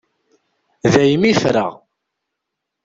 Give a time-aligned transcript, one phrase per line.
[0.93, 1.73] Daymi i ffreɣ.